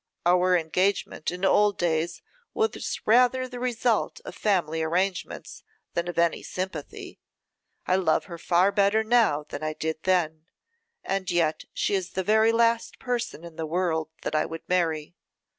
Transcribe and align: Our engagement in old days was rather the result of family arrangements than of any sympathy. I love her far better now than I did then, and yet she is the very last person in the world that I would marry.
Our 0.25 0.57
engagement 0.57 1.29
in 1.29 1.45
old 1.45 1.77
days 1.77 2.23
was 2.55 2.99
rather 3.05 3.47
the 3.47 3.59
result 3.59 4.19
of 4.25 4.33
family 4.33 4.81
arrangements 4.81 5.63
than 5.93 6.07
of 6.07 6.17
any 6.17 6.41
sympathy. 6.41 7.19
I 7.85 7.97
love 7.97 8.25
her 8.25 8.39
far 8.39 8.71
better 8.71 9.03
now 9.03 9.45
than 9.49 9.61
I 9.61 9.73
did 9.73 10.01
then, 10.01 10.47
and 11.03 11.29
yet 11.29 11.65
she 11.71 11.93
is 11.93 12.13
the 12.13 12.23
very 12.23 12.51
last 12.51 12.97
person 12.97 13.43
in 13.43 13.57
the 13.57 13.67
world 13.67 14.09
that 14.23 14.33
I 14.33 14.43
would 14.43 14.67
marry. 14.67 15.13